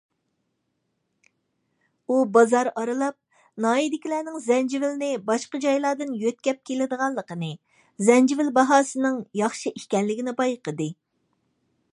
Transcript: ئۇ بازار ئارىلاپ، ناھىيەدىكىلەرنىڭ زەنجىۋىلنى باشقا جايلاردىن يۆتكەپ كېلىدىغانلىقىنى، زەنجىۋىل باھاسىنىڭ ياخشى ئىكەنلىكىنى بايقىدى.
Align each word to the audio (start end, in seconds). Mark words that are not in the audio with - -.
ئۇ 2.07 2.15
بازار 2.37 2.69
ئارىلاپ، 2.83 3.17
ناھىيەدىكىلەرنىڭ 3.65 4.39
زەنجىۋىلنى 4.47 5.11
باشقا 5.29 5.63
جايلاردىن 5.67 6.17
يۆتكەپ 6.25 6.65
كېلىدىغانلىقىنى، 6.71 7.53
زەنجىۋىل 8.09 8.53
باھاسىنىڭ 8.59 9.23
ياخشى 9.45 9.77
ئىكەنلىكىنى 9.83 10.39
بايقىدى. 10.43 10.93